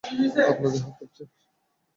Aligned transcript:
আপনার 0.51 0.71
হাত 0.75 0.93
কাঁপছে। 0.97 1.23